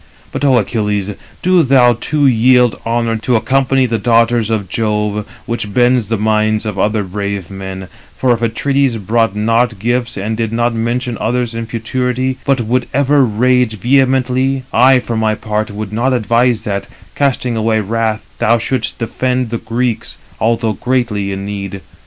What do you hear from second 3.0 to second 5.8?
to accompany the daughters of Jove, which